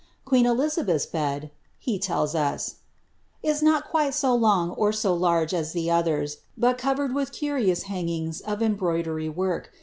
[0.25, 2.75] Qqeen EUizabeth's bed," he tells us, ^^
[3.47, 7.83] is not quite so long or so larse as the others, but covered with curious
[7.83, 9.69] hangings of embroidery work.